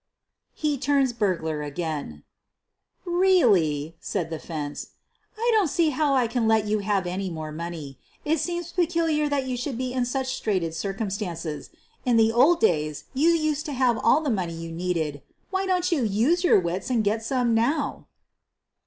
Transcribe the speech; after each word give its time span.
HE 0.55 0.79
TURNS 0.79 1.13
BURGLAR 1.13 1.61
AGAIN 1.61 2.23
"Really," 3.05 3.95
said 3.99 4.31
the 4.31 4.39
"fence," 4.39 4.93
"I 5.37 5.47
don't 5.53 5.67
see 5.69 5.91
how 5.91 6.15
I 6.15 6.25
can 6.25 6.47
let 6.47 6.65
you 6.65 6.79
have 6.79 7.05
any 7.05 7.29
more 7.29 7.51
money. 7.51 7.99
It 8.25 8.39
seems 8.39 8.71
peculiar 8.71 9.29
that 9.29 9.45
you 9.45 9.55
should 9.55 9.77
be 9.77 9.93
in 9.93 10.05
such 10.05 10.33
straitened 10.33 10.73
circumstances. 10.73 11.69
In 12.03 12.17
the 12.17 12.31
old 12.31 12.59
days 12.59 13.03
you 13.13 13.29
used 13.29 13.67
to 13.67 13.73
have 13.73 13.99
all 13.99 14.21
the 14.21 14.31
money 14.31 14.53
you 14.53 14.71
needed— 14.71 15.21
why 15.51 15.67
don't 15.67 15.91
you 15.91 16.03
use 16.03 16.43
your 16.43 16.59
wits 16.59 16.89
and 16.89 17.03
get 17.03 17.31
»ome 17.31 17.53
now!" 17.53 18.07